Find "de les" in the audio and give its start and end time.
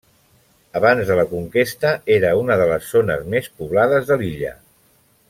2.63-2.89